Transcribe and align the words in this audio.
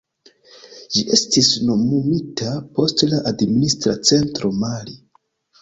Ĝi 0.95 1.03
estis 1.17 1.49
nomumita 1.67 2.55
post 2.79 3.05
la 3.13 3.21
administra 3.35 3.97
centro 4.13 4.53
Mali. 4.65 4.99